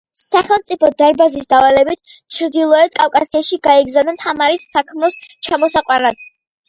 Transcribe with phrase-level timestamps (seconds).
[0.19, 6.27] სახელმწიფო დარბაზის დავალებით ჩრდილოეთ კავკასიაში გაიგზავნა თამარის საქმროს ჩამოსაყვანად.